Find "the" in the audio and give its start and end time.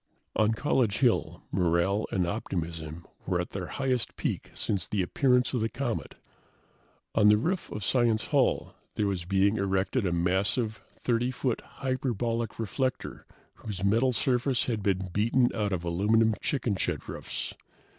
4.87-5.03, 5.61-5.69, 7.29-7.37